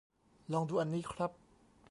[0.53, 1.31] ลองดูอันนี้ครับ